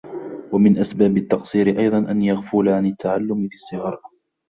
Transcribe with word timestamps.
وَمِنْ 0.51 0.77
أَسْبَابِ 0.77 1.17
التَّقْصِيرِ 1.17 1.79
أَيْضًا 1.79 1.97
أَنْ 2.11 2.21
يَغْفُلَ 2.21 2.69
عَنْ 2.69 2.85
التَّعَلُّمِ 2.85 3.47
فِي 3.49 3.55
الصِّغَرِ 3.55 3.99